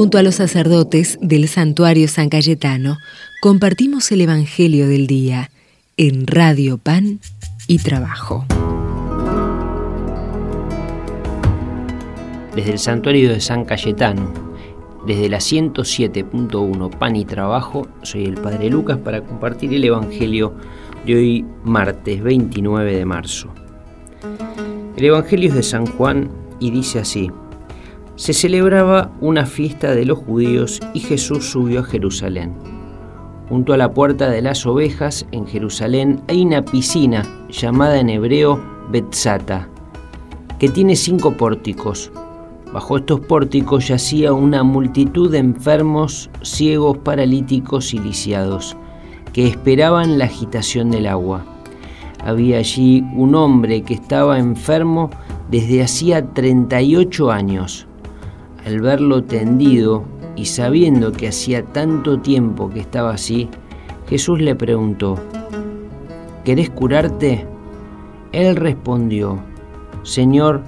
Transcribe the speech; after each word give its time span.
Junto 0.00 0.16
a 0.16 0.22
los 0.22 0.36
sacerdotes 0.36 1.18
del 1.20 1.46
santuario 1.46 2.08
San 2.08 2.30
Cayetano, 2.30 2.96
compartimos 3.42 4.10
el 4.12 4.22
Evangelio 4.22 4.88
del 4.88 5.06
Día 5.06 5.50
en 5.98 6.26
Radio 6.26 6.78
Pan 6.78 7.20
y 7.66 7.80
Trabajo. 7.80 8.46
Desde 12.56 12.72
el 12.72 12.78
santuario 12.78 13.28
de 13.28 13.42
San 13.42 13.66
Cayetano, 13.66 14.32
desde 15.06 15.28
la 15.28 15.36
107.1 15.36 16.98
Pan 16.98 17.14
y 17.14 17.26
Trabajo, 17.26 17.86
soy 18.00 18.24
el 18.24 18.40
Padre 18.40 18.70
Lucas 18.70 18.96
para 18.96 19.20
compartir 19.20 19.74
el 19.74 19.84
Evangelio 19.84 20.54
de 21.04 21.14
hoy 21.14 21.44
martes 21.62 22.22
29 22.22 22.96
de 22.96 23.04
marzo. 23.04 23.52
El 24.96 25.04
Evangelio 25.04 25.50
es 25.50 25.56
de 25.56 25.62
San 25.62 25.84
Juan 25.84 26.30
y 26.58 26.70
dice 26.70 27.00
así, 27.00 27.30
se 28.20 28.34
celebraba 28.34 29.10
una 29.22 29.46
fiesta 29.46 29.94
de 29.94 30.04
los 30.04 30.18
judíos 30.18 30.78
y 30.92 31.00
Jesús 31.00 31.50
subió 31.50 31.80
a 31.80 31.84
Jerusalén. 31.84 32.52
Junto 33.48 33.72
a 33.72 33.78
la 33.78 33.94
puerta 33.94 34.28
de 34.28 34.42
las 34.42 34.66
ovejas 34.66 35.24
en 35.32 35.46
Jerusalén 35.46 36.20
hay 36.28 36.42
una 36.42 36.62
piscina 36.62 37.22
llamada 37.48 37.98
en 37.98 38.10
hebreo 38.10 38.62
Betzata, 38.90 39.70
que 40.58 40.68
tiene 40.68 40.96
cinco 40.96 41.34
pórticos. 41.38 42.12
Bajo 42.74 42.98
estos 42.98 43.20
pórticos 43.20 43.88
yacía 43.88 44.34
una 44.34 44.64
multitud 44.64 45.30
de 45.30 45.38
enfermos, 45.38 46.28
ciegos, 46.42 46.98
paralíticos 46.98 47.94
y 47.94 48.00
lisiados, 48.00 48.76
que 49.32 49.46
esperaban 49.46 50.18
la 50.18 50.26
agitación 50.26 50.90
del 50.90 51.06
agua. 51.06 51.42
Había 52.22 52.58
allí 52.58 53.02
un 53.16 53.34
hombre 53.34 53.80
que 53.80 53.94
estaba 53.94 54.38
enfermo 54.38 55.08
desde 55.50 55.82
hacía 55.82 56.34
38 56.34 57.30
años. 57.30 57.86
Al 58.64 58.80
verlo 58.80 59.24
tendido 59.24 60.04
y 60.36 60.46
sabiendo 60.46 61.12
que 61.12 61.28
hacía 61.28 61.64
tanto 61.64 62.20
tiempo 62.20 62.70
que 62.70 62.80
estaba 62.80 63.12
así, 63.12 63.48
Jesús 64.08 64.40
le 64.40 64.54
preguntó, 64.54 65.16
¿Querés 66.44 66.70
curarte? 66.70 67.46
Él 68.32 68.56
respondió, 68.56 69.38
Señor, 70.02 70.62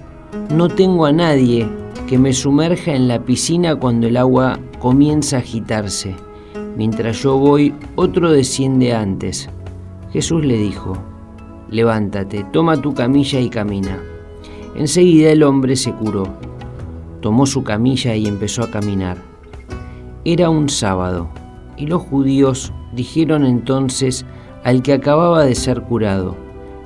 no 0.55 0.69
tengo 0.69 1.07
a 1.07 1.13
nadie 1.13 1.67
que 2.07 2.19
me 2.19 2.33
sumerja 2.33 2.95
en 2.95 3.09
la 3.09 3.25
piscina 3.25 3.77
cuando 3.77 4.07
el 4.07 4.17
agua 4.17 4.59
comienza 4.79 5.37
a 5.37 5.41
agitarse. 5.41 6.15
Mientras 6.77 7.23
yo 7.23 7.39
voy, 7.39 7.75
otro 7.97 8.31
desciende 8.31 8.95
antes. 8.95 9.49
Jesús 10.13 10.45
le 10.45 10.59
dijo, 10.59 10.97
levántate, 11.71 12.45
toma 12.53 12.81
tu 12.81 12.93
camilla 12.93 13.41
y 13.41 13.49
camina. 13.49 13.99
Enseguida 14.75 15.31
el 15.33 15.43
hombre 15.43 15.77
se 15.77 15.93
curó, 15.93 16.29
tomó 17.23 17.47
su 17.47 17.65
camilla 17.65 18.15
y 18.15 18.27
empezó 18.27 18.63
a 18.63 18.71
caminar. 18.71 19.17
Era 20.27 20.51
un 20.51 20.69
sábado, 20.69 21.31
y 21.79 21.87
los 21.87 22.03
judíos 22.03 22.73
dijeron 22.93 23.47
entonces 23.47 24.27
al 24.65 24.83
que 24.83 24.93
acababa 24.93 25.45
de 25.45 25.55
ser 25.55 25.81
curado, 25.83 26.37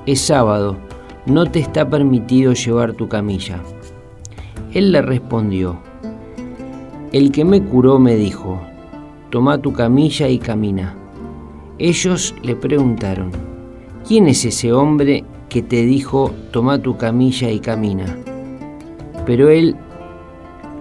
es 0.05 0.21
sábado, 0.21 0.77
no 1.25 1.45
te 1.45 1.59
está 1.59 1.89
permitido 1.89 2.53
llevar 2.53 2.93
tu 2.93 3.09
camilla. 3.09 3.59
Él 4.73 4.93
le 4.93 5.01
respondió, 5.01 5.79
el 7.11 7.31
que 7.31 7.43
me 7.43 7.61
curó 7.61 7.99
me 7.99 8.15
dijo, 8.15 8.61
toma 9.29 9.57
tu 9.57 9.73
camilla 9.73 10.29
y 10.29 10.39
camina. 10.39 10.95
Ellos 11.79 12.33
le 12.43 12.55
preguntaron, 12.55 13.31
¿quién 14.07 14.27
es 14.27 14.45
ese 14.45 14.71
hombre 14.71 15.23
que 15.49 15.61
te 15.61 15.83
dijo, 15.83 16.31
toma 16.51 16.79
tu 16.79 16.97
camilla 16.97 17.49
y 17.51 17.59
camina? 17.59 18.17
Pero 19.25 19.49
él 19.49 19.75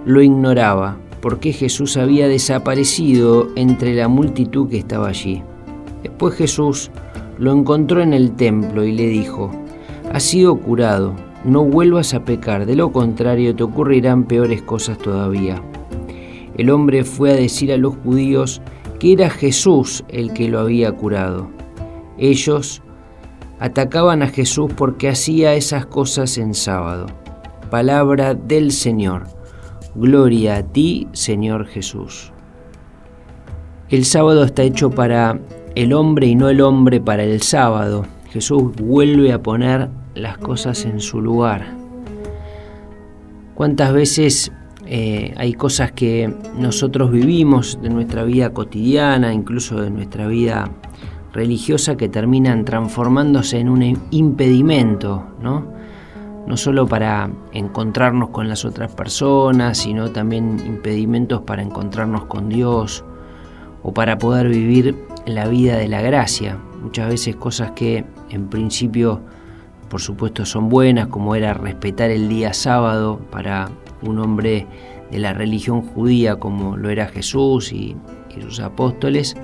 lo 0.07 0.23
ignoraba 0.23 0.97
porque 1.21 1.53
Jesús 1.53 1.97
había 1.97 2.29
desaparecido 2.29 3.49
entre 3.57 3.95
la 3.97 4.07
multitud 4.07 4.71
que 4.71 4.79
estaba 4.79 5.09
allí. 5.09 5.43
Después 6.05 6.37
Jesús 6.37 6.93
lo 7.39 7.53
encontró 7.53 8.01
en 8.01 8.13
el 8.13 8.31
templo 8.37 8.85
y 8.85 8.93
le 8.93 9.09
dijo, 9.09 9.51
has 10.13 10.23
sido 10.23 10.57
curado, 10.57 11.15
no 11.45 11.65
vuelvas 11.65 12.15
a 12.15 12.25
pecar, 12.25 12.67
de 12.67 12.77
lo 12.77 12.93
contrario 12.93 13.57
te 13.57 13.65
ocurrirán 13.65 14.25
peores 14.25 14.63
cosas 14.63 14.97
todavía. 14.99 15.61
El 16.57 16.71
hombre 16.71 17.03
fue 17.03 17.33
a 17.33 17.37
decir 17.37 17.73
a 17.73 17.77
los 17.77 17.97
judíos 17.97 18.63
que 19.01 19.13
era 19.13 19.29
Jesús 19.29 20.05
el 20.09 20.33
que 20.33 20.49
lo 20.49 20.61
había 20.61 20.93
curado. 20.93 21.49
Ellos 22.17 22.81
atacaban 23.59 24.23
a 24.23 24.29
Jesús 24.29 24.73
porque 24.77 25.09
hacía 25.09 25.55
esas 25.55 25.85
cosas 25.85 26.39
en 26.39 26.55
sábado. 26.55 27.07
Palabra 27.71 28.35
del 28.35 28.71
Señor. 28.71 29.36
Gloria 29.99 30.57
a 30.57 30.63
ti, 30.63 31.09
Señor 31.13 31.65
Jesús. 31.65 32.31
El 33.89 34.05
sábado 34.05 34.45
está 34.45 34.63
hecho 34.63 34.91
para 34.91 35.41
el 35.75 35.95
hombre 35.95 36.27
y 36.27 36.35
no 36.35 36.51
el 36.51 36.61
hombre 36.61 37.01
para 37.01 37.25
el 37.25 37.41
sábado. 37.41 38.05
Jesús 38.29 38.75
vuelve 38.77 39.33
a 39.33 39.43
poner 39.43 39.89
las 40.15 40.37
cosas 40.37 40.85
en 40.85 41.01
su 41.01 41.23
lugar. 41.23 41.65
¿Cuántas 43.55 43.95
veces 43.95 44.53
eh, 44.85 45.33
hay 45.39 45.55
cosas 45.55 45.93
que 45.93 46.31
nosotros 46.59 47.11
vivimos 47.11 47.79
de 47.81 47.89
nuestra 47.89 48.23
vida 48.25 48.51
cotidiana, 48.53 49.33
incluso 49.33 49.81
de 49.81 49.89
nuestra 49.89 50.27
vida 50.27 50.71
religiosa, 51.33 51.97
que 51.97 52.11
terminan 52.11 52.67
transformándose 52.67 53.61
en 53.61 53.71
un 53.71 53.99
impedimento, 54.11 55.25
¿no? 55.41 55.76
No 56.47 56.57
solo 56.57 56.87
para 56.87 57.31
encontrarnos 57.53 58.31
con 58.31 58.49
las 58.49 58.65
otras 58.65 58.95
personas, 58.95 59.79
sino 59.79 60.11
también 60.13 60.63
impedimentos 60.65 61.43
para 61.43 61.63
encontrarnos 61.63 62.27
con 62.27 62.49
Dios 62.49 63.05
o 63.83 63.93
para 63.93 64.19
poder 64.19 64.49
vivir 64.49 64.97
la 65.27 65.49
vida 65.49 65.77
de 65.77 65.89
la 65.89 66.01
gracia. 66.01 66.59
Muchas 66.83 67.09
veces 67.09 67.37
cosas 67.37 67.73
que 67.73 68.05
en 68.31 68.49
principio 68.49 69.23
por 69.89 70.01
supuesto 70.01 70.45
son 70.45 70.69
buenas, 70.69 71.09
como 71.09 71.35
era 71.35 71.55
respetar 71.55 72.11
el 72.11 72.29
día 72.29 72.53
sábado 72.53 73.21
para 73.31 73.69
un 74.03 74.19
hombre 74.19 74.67
de 75.11 75.19
la 75.19 75.33
religión 75.33 75.83
judía 75.83 76.37
como 76.37 76.77
lo 76.77 76.91
era 76.91 77.07
Jesús 77.07 77.73
y, 77.73 77.97
sus 78.41 78.61
apóstoles, 78.61 79.35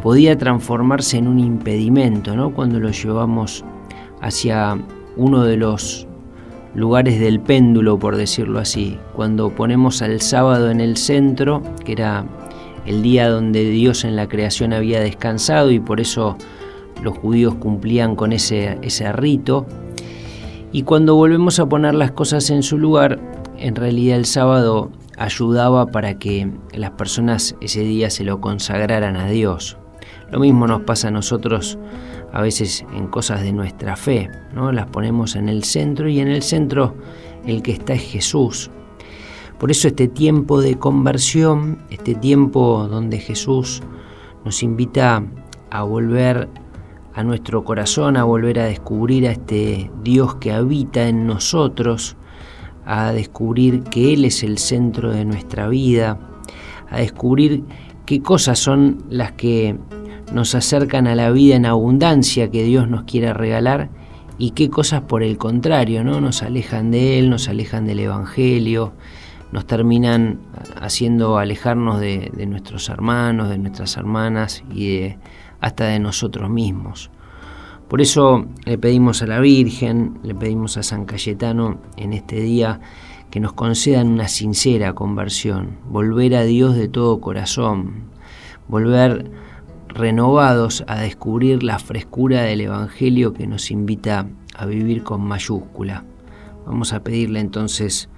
podía 0.00 0.38
transformarse 0.38 1.16
en 1.18 1.26
un 1.26 1.40
impedimento 1.40 2.36
¿no? 2.36 2.52
cuando 2.52 2.78
lo 2.78 2.90
llevamos 2.90 3.64
hacia 4.20 4.78
uno 5.16 5.44
de 5.44 5.56
los 5.56 6.06
lugares 6.74 7.18
del 7.18 7.40
péndulo, 7.40 7.98
por 7.98 8.16
decirlo 8.16 8.58
así, 8.58 8.98
cuando 9.14 9.50
ponemos 9.50 10.02
al 10.02 10.20
sábado 10.20 10.70
en 10.70 10.80
el 10.80 10.96
centro, 10.96 11.62
que 11.84 11.92
era 11.92 12.26
el 12.84 13.02
día 13.02 13.28
donde 13.28 13.64
Dios 13.70 14.04
en 14.04 14.14
la 14.14 14.28
creación 14.28 14.72
había 14.72 15.00
descansado 15.00 15.70
y 15.70 15.80
por 15.80 16.00
eso 16.00 16.36
los 17.02 17.16
judíos 17.18 17.54
cumplían 17.54 18.14
con 18.14 18.32
ese, 18.32 18.78
ese 18.82 19.10
rito. 19.12 19.66
Y 20.70 20.82
cuando 20.82 21.14
volvemos 21.14 21.58
a 21.58 21.66
poner 21.66 21.94
las 21.94 22.12
cosas 22.12 22.50
en 22.50 22.62
su 22.62 22.76
lugar, 22.76 23.18
en 23.58 23.74
realidad 23.74 24.18
el 24.18 24.26
sábado 24.26 24.90
ayudaba 25.16 25.86
para 25.86 26.18
que 26.18 26.50
las 26.74 26.90
personas 26.92 27.56
ese 27.60 27.80
día 27.80 28.10
se 28.10 28.24
lo 28.24 28.40
consagraran 28.40 29.16
a 29.16 29.28
Dios. 29.28 29.78
Lo 30.30 30.40
mismo 30.40 30.66
nos 30.66 30.82
pasa 30.82 31.08
a 31.08 31.12
nosotros 31.12 31.78
a 32.36 32.42
veces 32.42 32.84
en 32.94 33.06
cosas 33.06 33.40
de 33.40 33.50
nuestra 33.50 33.96
fe, 33.96 34.30
¿no? 34.52 34.70
Las 34.70 34.88
ponemos 34.88 35.36
en 35.36 35.48
el 35.48 35.64
centro 35.64 36.06
y 36.06 36.20
en 36.20 36.28
el 36.28 36.42
centro 36.42 36.94
el 37.46 37.62
que 37.62 37.72
está 37.72 37.94
es 37.94 38.02
Jesús. 38.02 38.70
Por 39.58 39.70
eso 39.70 39.88
este 39.88 40.06
tiempo 40.06 40.60
de 40.60 40.78
conversión, 40.78 41.78
este 41.88 42.14
tiempo 42.14 42.88
donde 42.90 43.20
Jesús 43.20 43.82
nos 44.44 44.62
invita 44.62 45.24
a 45.70 45.82
volver 45.84 46.50
a 47.14 47.24
nuestro 47.24 47.64
corazón, 47.64 48.18
a 48.18 48.24
volver 48.24 48.60
a 48.60 48.66
descubrir 48.66 49.26
a 49.28 49.30
este 49.30 49.90
Dios 50.02 50.34
que 50.34 50.52
habita 50.52 51.08
en 51.08 51.26
nosotros, 51.26 52.18
a 52.84 53.12
descubrir 53.12 53.82
que 53.84 54.12
Él 54.12 54.26
es 54.26 54.42
el 54.42 54.58
centro 54.58 55.10
de 55.10 55.24
nuestra 55.24 55.68
vida, 55.68 56.18
a 56.90 56.98
descubrir 56.98 57.64
qué 58.04 58.20
cosas 58.20 58.58
son 58.58 59.06
las 59.08 59.32
que 59.32 59.78
nos 60.32 60.54
acercan 60.54 61.06
a 61.06 61.14
la 61.14 61.30
vida 61.30 61.56
en 61.56 61.66
abundancia 61.66 62.50
que 62.50 62.64
Dios 62.64 62.88
nos 62.88 63.04
quiere 63.04 63.32
regalar 63.32 63.90
y 64.38 64.50
qué 64.50 64.68
cosas 64.68 65.02
por 65.02 65.22
el 65.22 65.38
contrario, 65.38 66.04
¿no? 66.04 66.20
Nos 66.20 66.42
alejan 66.42 66.90
de 66.90 67.18
Él, 67.18 67.30
nos 67.30 67.48
alejan 67.48 67.86
del 67.86 68.00
Evangelio, 68.00 68.92
nos 69.52 69.66
terminan 69.66 70.40
haciendo 70.80 71.38
alejarnos 71.38 72.00
de, 72.00 72.30
de 72.34 72.46
nuestros 72.46 72.88
hermanos, 72.88 73.48
de 73.48 73.58
nuestras 73.58 73.96
hermanas 73.96 74.64
y 74.74 74.96
de 74.96 75.18
hasta 75.60 75.86
de 75.86 75.98
nosotros 75.98 76.50
mismos. 76.50 77.10
Por 77.88 78.00
eso 78.00 78.46
le 78.64 78.78
pedimos 78.78 79.22
a 79.22 79.26
la 79.26 79.40
Virgen, 79.40 80.18
le 80.22 80.34
pedimos 80.34 80.76
a 80.76 80.82
San 80.82 81.04
Cayetano 81.04 81.78
en 81.96 82.12
este 82.12 82.40
día 82.40 82.80
que 83.30 83.40
nos 83.40 83.52
concedan 83.52 84.08
una 84.08 84.28
sincera 84.28 84.92
conversión, 84.94 85.78
volver 85.88 86.34
a 86.34 86.42
Dios 86.42 86.74
de 86.76 86.88
todo 86.88 87.20
corazón, 87.20 88.04
volver 88.68 89.30
renovados 89.96 90.84
a 90.86 91.00
descubrir 91.00 91.62
la 91.62 91.78
frescura 91.78 92.42
del 92.42 92.60
Evangelio 92.60 93.32
que 93.32 93.46
nos 93.46 93.70
invita 93.70 94.26
a 94.54 94.66
vivir 94.66 95.02
con 95.02 95.22
mayúscula. 95.22 96.04
Vamos 96.66 96.92
a 96.92 97.02
pedirle 97.02 97.40
entonces 97.40 98.10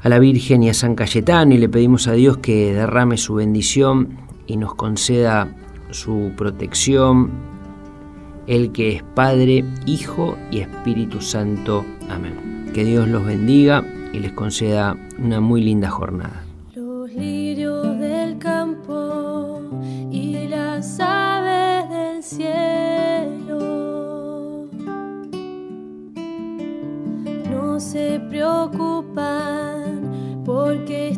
a 0.00 0.08
la 0.08 0.18
Virgen 0.20 0.62
y 0.62 0.68
a 0.68 0.74
San 0.74 0.94
Cayetano 0.94 1.54
y 1.54 1.58
le 1.58 1.68
pedimos 1.68 2.06
a 2.06 2.12
Dios 2.12 2.38
que 2.38 2.72
derrame 2.72 3.16
su 3.16 3.34
bendición 3.34 4.16
y 4.46 4.56
nos 4.56 4.74
conceda 4.74 5.48
su 5.90 6.32
protección, 6.36 7.30
el 8.46 8.70
que 8.70 8.96
es 8.96 9.02
Padre, 9.02 9.64
Hijo 9.86 10.36
y 10.52 10.60
Espíritu 10.60 11.20
Santo. 11.20 11.84
Amén. 12.08 12.70
Que 12.72 12.84
Dios 12.84 13.08
los 13.08 13.24
bendiga 13.24 13.84
y 14.12 14.20
les 14.20 14.32
conceda 14.32 14.96
una 15.18 15.40
muy 15.40 15.62
linda 15.62 15.90
jornada. 15.90 16.43
No 27.74 27.80
se 27.80 28.20
preocupan 28.28 30.00
porque 30.44 31.08